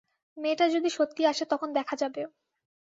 [0.37, 2.21] মেয়েটা যদি সত্যি আসে তখন দেখা যাবে।